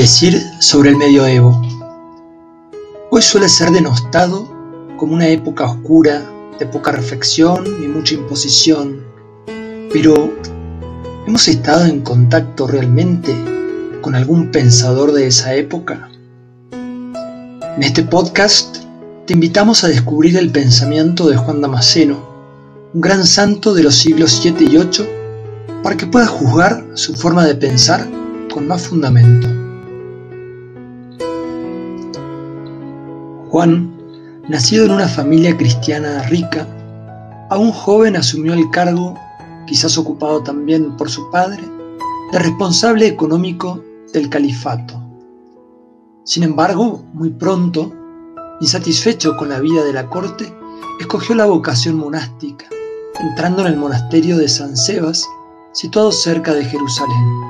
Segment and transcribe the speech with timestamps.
[0.00, 1.60] decir sobre el medioevo?
[3.10, 4.48] Hoy suele ser denostado
[4.96, 6.24] como una época oscura,
[6.58, 9.04] de poca reflexión y mucha imposición,
[9.92, 10.32] pero
[11.26, 13.34] ¿hemos estado en contacto realmente
[14.00, 16.10] con algún pensador de esa época?
[16.72, 18.78] En este podcast
[19.26, 22.26] te invitamos a descubrir el pensamiento de Juan Damasceno,
[22.94, 25.06] un gran santo de los siglos 7 y 8,
[25.82, 28.08] para que puedas juzgar su forma de pensar
[28.50, 29.60] con más fundamento.
[33.50, 33.96] Juan,
[34.48, 36.68] nacido en una familia cristiana rica,
[37.50, 39.16] aún joven asumió el cargo,
[39.66, 41.62] quizás ocupado también por su padre,
[42.30, 45.02] de responsable económico del califato.
[46.22, 47.92] Sin embargo, muy pronto,
[48.60, 50.54] insatisfecho con la vida de la corte,
[51.00, 52.66] escogió la vocación monástica,
[53.18, 55.26] entrando en el monasterio de San Sebas,
[55.72, 57.40] situado cerca de Jerusalén.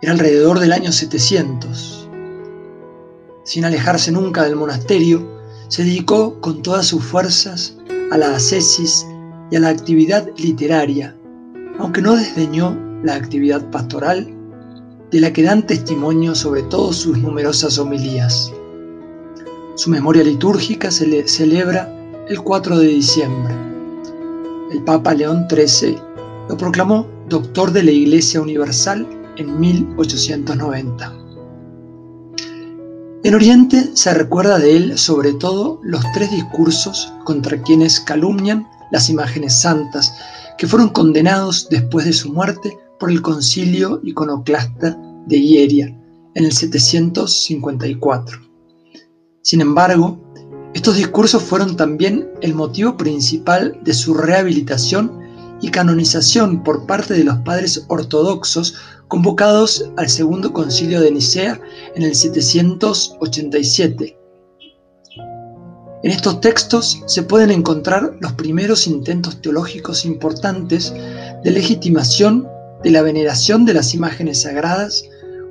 [0.00, 1.95] Era alrededor del año 700.
[3.46, 5.24] Sin alejarse nunca del monasterio,
[5.68, 7.76] se dedicó con todas sus fuerzas
[8.10, 9.06] a la ascesis
[9.52, 11.16] y a la actividad literaria,
[11.78, 14.26] aunque no desdeñó la actividad pastoral,
[15.12, 18.52] de la que dan testimonio sobre todo sus numerosas homilías.
[19.76, 21.88] Su memoria litúrgica se le celebra
[22.28, 23.54] el 4 de diciembre.
[24.72, 25.96] El Papa León XIII
[26.48, 31.25] lo proclamó doctor de la Iglesia Universal en 1890.
[33.26, 39.10] En Oriente se recuerda de él sobre todo los tres discursos contra quienes calumnian las
[39.10, 40.14] imágenes santas,
[40.56, 44.96] que fueron condenados después de su muerte por el concilio iconoclasta
[45.26, 45.86] de Hieria
[46.36, 48.38] en el 754.
[49.42, 50.20] Sin embargo,
[50.72, 55.18] estos discursos fueron también el motivo principal de su rehabilitación
[55.60, 58.76] y canonización por parte de los padres ortodoxos
[59.08, 61.60] convocados al Segundo Concilio de Nicea
[61.94, 64.18] en el 787.
[66.02, 70.92] En estos textos se pueden encontrar los primeros intentos teológicos importantes
[71.42, 72.46] de legitimación
[72.82, 75.04] de la veneración de las imágenes sagradas,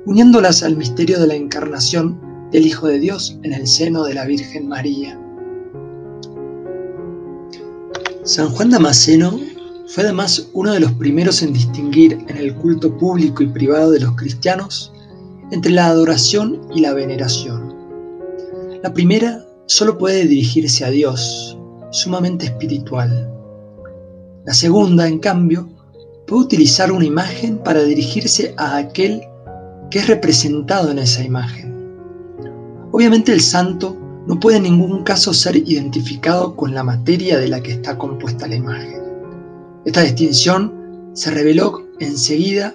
[0.06, 2.20] uniéndolas al misterio de la encarnación
[2.52, 5.20] del Hijo de Dios en el seno de la Virgen María.
[8.22, 9.38] San Juan Damasceno
[9.86, 14.00] fue además uno de los primeros en distinguir en el culto público y privado de
[14.00, 14.92] los cristianos
[15.52, 17.74] entre la adoración y la veneración.
[18.82, 21.56] La primera solo puede dirigirse a Dios,
[21.90, 23.32] sumamente espiritual.
[24.44, 25.68] La segunda, en cambio,
[26.26, 29.22] puede utilizar una imagen para dirigirse a aquel
[29.90, 31.74] que es representado en esa imagen.
[32.90, 33.96] Obviamente el santo
[34.26, 38.48] no puede en ningún caso ser identificado con la materia de la que está compuesta
[38.48, 39.05] la imagen.
[39.86, 42.74] Esta distinción se reveló enseguida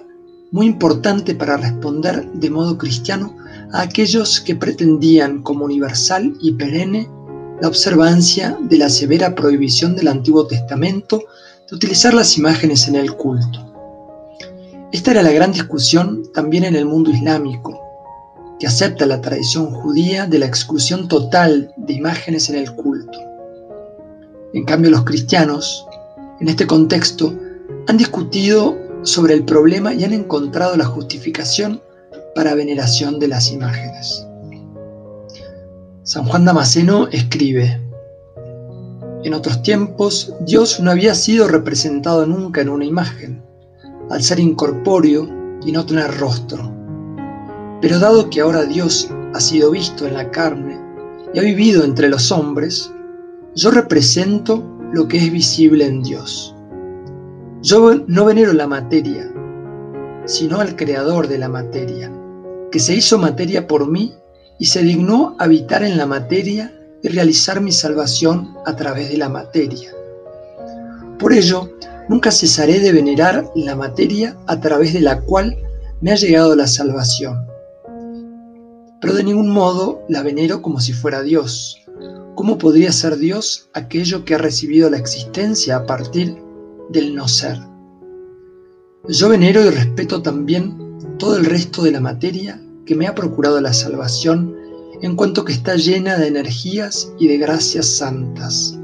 [0.50, 3.36] muy importante para responder de modo cristiano
[3.70, 7.10] a aquellos que pretendían como universal y perenne
[7.60, 11.22] la observancia de la severa prohibición del Antiguo Testamento
[11.68, 13.60] de utilizar las imágenes en el culto.
[14.90, 17.78] Esta era la gran discusión también en el mundo islámico,
[18.58, 23.18] que acepta la tradición judía de la exclusión total de imágenes en el culto.
[24.54, 25.86] En cambio, los cristianos,
[26.42, 27.32] en este contexto,
[27.86, 31.80] han discutido sobre el problema y han encontrado la justificación
[32.34, 34.26] para veneración de las imágenes.
[36.02, 37.80] San Juan Damasceno escribe,
[39.22, 43.40] en otros tiempos Dios no había sido representado nunca en una imagen,
[44.10, 45.28] al ser incorpóreo
[45.64, 46.74] y no tener rostro.
[47.80, 50.80] Pero dado que ahora Dios ha sido visto en la carne
[51.32, 52.90] y ha vivido entre los hombres,
[53.54, 56.54] yo represento lo que es visible en Dios.
[57.62, 59.32] Yo no venero la materia,
[60.26, 62.12] sino al creador de la materia,
[62.70, 64.14] que se hizo materia por mí
[64.58, 66.72] y se dignó habitar en la materia
[67.02, 69.92] y realizar mi salvación a través de la materia.
[71.18, 71.70] Por ello,
[72.08, 75.56] nunca cesaré de venerar la materia a través de la cual
[76.00, 77.46] me ha llegado la salvación.
[79.00, 81.81] Pero de ningún modo la venero como si fuera Dios,
[82.34, 86.38] ¿Cómo podría ser Dios aquello que ha recibido la existencia a partir
[86.88, 87.58] del no ser?
[89.06, 93.60] Yo venero y respeto también todo el resto de la materia que me ha procurado
[93.60, 94.56] la salvación
[95.02, 98.78] en cuanto que está llena de energías y de gracias santas.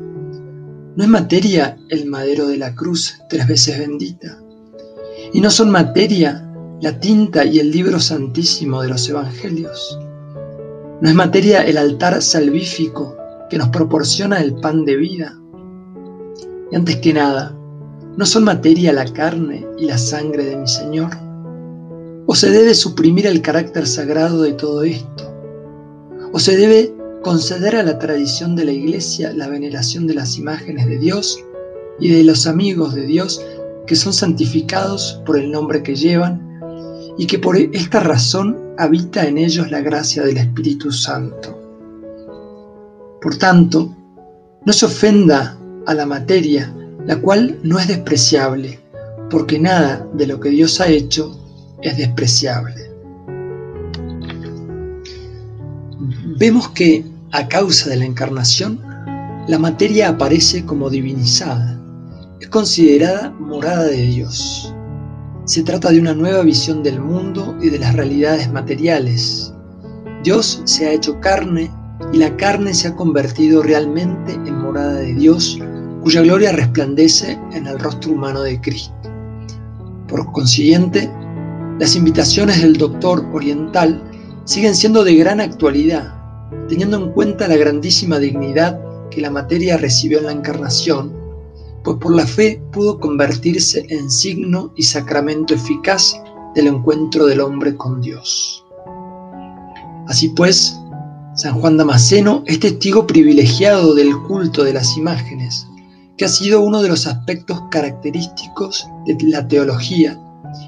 [0.97, 4.43] ¿No es materia el madero de la cruz tres veces bendita?
[5.33, 6.53] ¿Y no son materia
[6.83, 9.99] la tinta y el libro santísimo de los evangelios?
[11.01, 13.18] ¿No es materia el altar salvífico
[13.49, 15.39] que nos proporciona el pan de vida.
[16.71, 17.57] Y antes que nada,
[18.17, 21.11] ¿no son materia la carne y la sangre de mi Señor?
[22.27, 25.33] ¿O se debe suprimir el carácter sagrado de todo esto?
[26.33, 30.87] ¿O se debe conceder a la tradición de la Iglesia la veneración de las imágenes
[30.87, 31.43] de Dios
[31.99, 33.45] y de los amigos de Dios
[33.87, 36.47] que son santificados por el nombre que llevan
[37.17, 41.58] y que por esta razón habita en ellos la gracia del Espíritu Santo?
[43.21, 43.95] Por tanto,
[44.65, 46.73] no se ofenda a la materia,
[47.05, 48.79] la cual no es despreciable,
[49.31, 51.37] porque nada de lo que Dios ha hecho
[51.83, 52.91] es despreciable.
[56.39, 58.81] Vemos que a causa de la encarnación,
[59.49, 61.81] la materia aparece como divinizada,
[62.41, 64.73] es considerada morada de Dios.
[65.45, 69.53] Se trata de una nueva visión del mundo y de las realidades materiales.
[70.23, 71.71] Dios se ha hecho carne
[72.13, 75.59] y la carne se ha convertido realmente en morada de Dios,
[76.03, 78.95] cuya gloria resplandece en el rostro humano de Cristo.
[80.09, 81.11] Por consiguiente,
[81.79, 84.03] las invitaciones del doctor oriental
[84.45, 86.15] siguen siendo de gran actualidad,
[86.69, 88.81] teniendo en cuenta la grandísima dignidad
[89.11, 91.13] que la materia recibió en la encarnación,
[91.85, 96.21] pues por la fe pudo convertirse en signo y sacramento eficaz
[96.55, 98.65] del encuentro del hombre con Dios.
[100.07, 100.81] Así pues,
[101.39, 105.69] San Juan Damasceno es testigo privilegiado del culto de las imágenes,
[106.17, 110.21] que ha sido uno de los aspectos característicos de la teología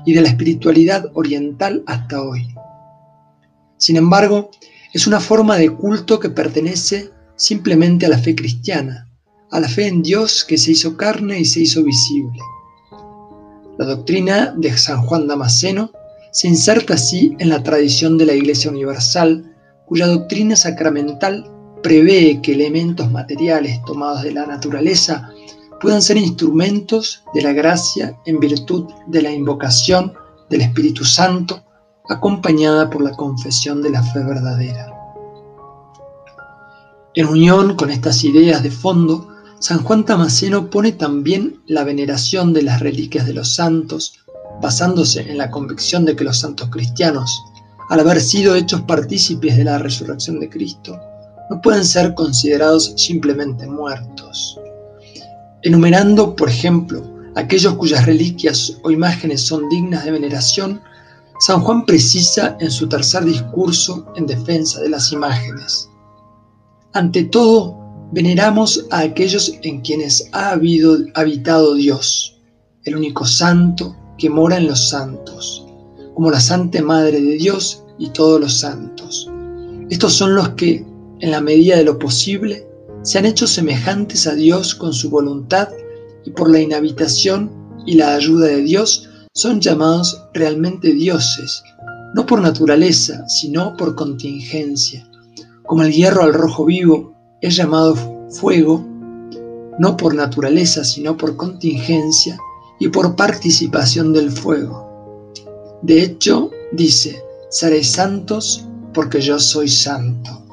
[0.06, 2.54] y de la espiritualidad oriental hasta hoy.
[3.78, 4.52] Sin embargo,
[4.92, 9.08] es una forma de culto que pertenece simplemente a la fe cristiana,
[9.50, 12.38] a la fe en Dios que se hizo carne y se hizo visible.
[13.76, 15.90] La doctrina de San Juan Damasceno
[16.30, 19.49] se inserta así en la tradición de la Iglesia Universal
[19.90, 21.50] cuya doctrina sacramental
[21.82, 25.32] prevé que elementos materiales tomados de la naturaleza
[25.80, 30.12] puedan ser instrumentos de la gracia en virtud de la invocación
[30.48, 31.64] del Espíritu Santo,
[32.08, 34.94] acompañada por la confesión de la fe verdadera.
[37.14, 39.26] En unión con estas ideas de fondo,
[39.58, 44.20] San Juan Damasceno pone también la veneración de las reliquias de los santos,
[44.62, 47.42] basándose en la convicción de que los santos cristianos
[47.90, 50.96] al haber sido hechos partícipes de la resurrección de Cristo,
[51.50, 54.56] no pueden ser considerados simplemente muertos.
[55.62, 57.02] Enumerando, por ejemplo,
[57.34, 60.80] aquellos cuyas reliquias o imágenes son dignas de veneración,
[61.40, 65.88] San Juan precisa en su tercer discurso en defensa de las imágenes.
[66.92, 67.76] Ante todo,
[68.12, 72.38] veneramos a aquellos en quienes ha habido, habitado Dios,
[72.84, 75.66] el único santo que mora en los santos
[76.14, 79.30] como la Santa Madre de Dios y todos los santos.
[79.90, 80.84] Estos son los que,
[81.20, 82.66] en la medida de lo posible,
[83.02, 85.68] se han hecho semejantes a Dios con su voluntad
[86.24, 87.50] y por la inhabitación
[87.86, 91.62] y la ayuda de Dios son llamados realmente dioses,
[92.14, 95.08] no por naturaleza, sino por contingencia.
[95.66, 97.96] Como el hierro al rojo vivo es llamado
[98.30, 98.84] fuego,
[99.78, 102.38] no por naturaleza, sino por contingencia
[102.78, 104.89] y por participación del fuego.
[105.82, 110.44] De hecho, dice, seréis santos porque yo soy santo.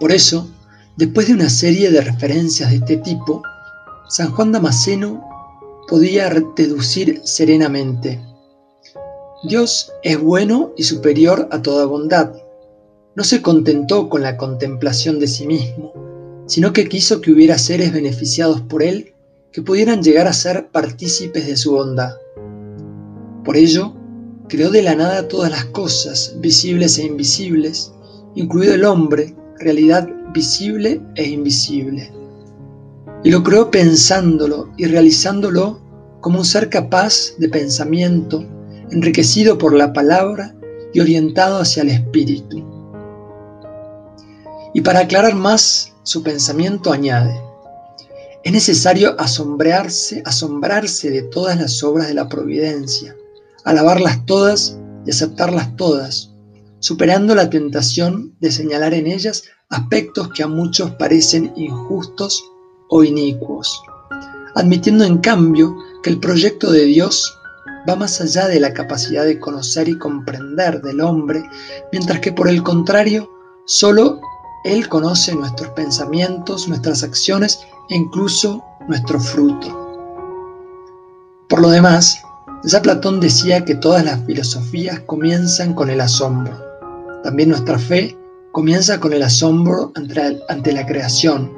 [0.00, 0.48] Por eso,
[0.96, 3.42] después de una serie de referencias de este tipo,
[4.08, 5.22] San Juan Damasceno
[5.88, 8.20] podía deducir serenamente,
[9.44, 12.32] Dios es bueno y superior a toda bondad.
[13.16, 15.92] No se contentó con la contemplación de sí mismo,
[16.46, 19.14] sino que quiso que hubiera seres beneficiados por él
[19.52, 22.16] que pudieran llegar a ser partícipes de su bondad.
[23.44, 23.94] Por ello,
[24.48, 27.92] creó de la nada todas las cosas, visibles e invisibles,
[28.34, 32.10] incluido el hombre, realidad visible e invisible.
[33.24, 35.80] Y lo creó pensándolo y realizándolo
[36.20, 38.44] como un ser capaz de pensamiento,
[38.90, 40.54] enriquecido por la palabra
[40.94, 42.64] y orientado hacia el espíritu.
[44.74, 47.38] Y para aclarar más su pensamiento añade,
[48.44, 53.14] es necesario asombrarse, asombrarse de todas las obras de la providencia,
[53.64, 56.30] alabarlas todas y aceptarlas todas,
[56.80, 62.42] superando la tentación de señalar en ellas aspectos que a muchos parecen injustos
[62.88, 63.80] o inicuos,
[64.56, 67.32] admitiendo en cambio que el proyecto de Dios
[67.88, 71.48] va más allá de la capacidad de conocer y comprender del hombre,
[71.92, 73.30] mientras que por el contrario,
[73.66, 74.20] solo
[74.64, 79.82] Él conoce nuestros pensamientos, nuestras acciones e incluso nuestro fruto.
[81.48, 82.22] Por lo demás,
[82.64, 86.56] ya Platón decía que todas las filosofías comienzan con el asombro.
[87.22, 88.16] También nuestra fe
[88.52, 91.50] comienza con el asombro ante, la creación,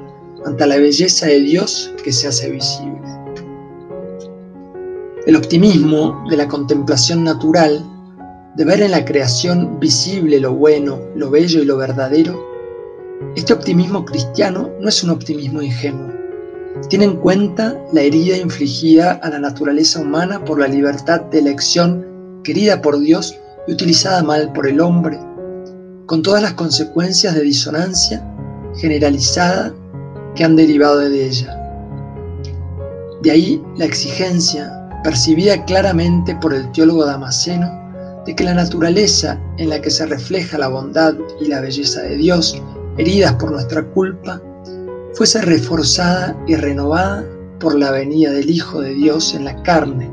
[0.46, 3.00] ante la belleza de Dios que se hace visible.
[5.26, 7.84] El optimismo de la contemplación natural,
[8.56, 12.53] de ver en la creación visible lo bueno, lo bello y lo verdadero,
[13.36, 16.12] este optimismo cristiano no es un optimismo ingenuo.
[16.88, 22.40] Tiene en cuenta la herida infligida a la naturaleza humana por la libertad de elección
[22.42, 25.18] querida por Dios y utilizada mal por el hombre,
[26.06, 28.24] con todas las consecuencias de disonancia
[28.76, 29.74] generalizada
[30.34, 31.60] que han derivado de ella.
[33.22, 34.70] De ahí la exigencia,
[35.02, 37.70] percibida claramente por el teólogo Damasceno,
[38.26, 42.16] de que la naturaleza en la que se refleja la bondad y la belleza de
[42.16, 42.60] Dios,
[42.96, 44.40] heridas por nuestra culpa,
[45.14, 47.24] fuese reforzada y renovada
[47.60, 50.10] por la venida del Hijo de Dios en la carne,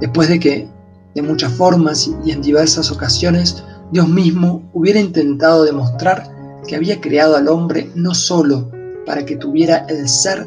[0.00, 0.68] después de que,
[1.14, 6.30] de muchas formas y en diversas ocasiones, Dios mismo hubiera intentado demostrar
[6.66, 8.70] que había creado al hombre no solo
[9.06, 10.46] para que tuviera el ser,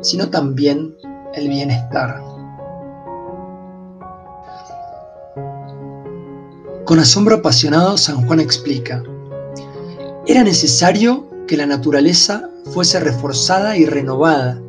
[0.00, 0.94] sino también
[1.34, 2.20] el bienestar.
[6.84, 9.02] Con asombro apasionado, San Juan explica,
[10.26, 14.62] era necesario que la naturaleza fuese reforzada y renovada,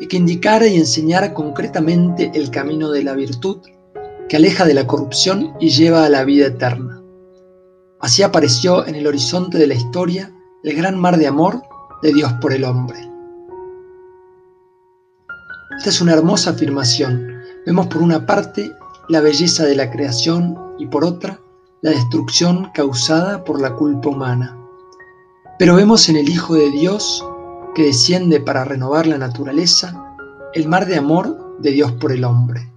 [0.00, 3.58] y que indicara y enseñara concretamente el camino de la virtud,
[4.28, 7.02] que aleja de la corrupción y lleva a la vida eterna.
[8.00, 11.62] Así apareció en el horizonte de la historia el gran mar de amor
[12.02, 12.98] de Dios por el hombre.
[15.78, 17.42] Esta es una hermosa afirmación.
[17.66, 18.72] Vemos por una parte
[19.08, 21.40] la belleza de la creación y por otra
[21.82, 24.65] la destrucción causada por la culpa humana.
[25.58, 27.24] Pero vemos en el Hijo de Dios,
[27.74, 30.14] que desciende para renovar la naturaleza,
[30.52, 32.70] el mar de amor de Dios por el hombre.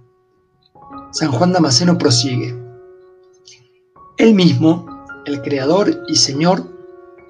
[1.12, 2.56] San Juan Damasceno prosigue.
[4.16, 4.86] Él mismo,
[5.26, 6.64] el Creador y Señor,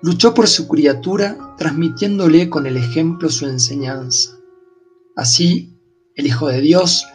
[0.03, 4.37] luchó por su criatura transmitiéndole con el ejemplo su enseñanza.
[5.17, 5.77] Así,
[6.15, 7.07] el Hijo de Dios,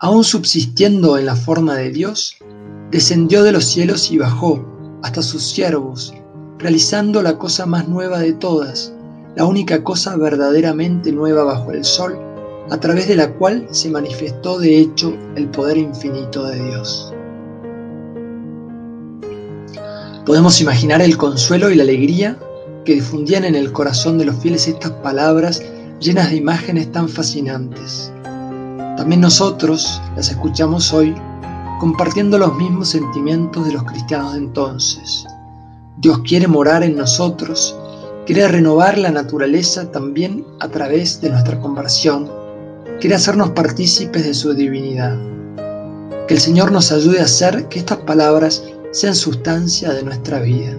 [0.00, 2.36] aún subsistiendo en la forma de Dios,
[2.90, 4.64] descendió de los cielos y bajó
[5.02, 6.12] hasta sus siervos,
[6.64, 8.90] realizando la cosa más nueva de todas,
[9.36, 12.18] la única cosa verdaderamente nueva bajo el sol,
[12.70, 17.12] a través de la cual se manifestó de hecho el poder infinito de Dios.
[20.24, 22.38] Podemos imaginar el consuelo y la alegría
[22.86, 25.62] que difundían en el corazón de los fieles estas palabras
[26.00, 28.10] llenas de imágenes tan fascinantes.
[28.96, 31.14] También nosotros las escuchamos hoy
[31.78, 35.26] compartiendo los mismos sentimientos de los cristianos de entonces.
[35.96, 37.76] Dios quiere morar en nosotros,
[38.26, 42.28] quiere renovar la naturaleza también a través de nuestra conversión,
[43.00, 45.16] quiere hacernos partícipes de su divinidad.
[46.26, 50.74] Que el Señor nos ayude a hacer que estas palabras sean sustancia de nuestra vida.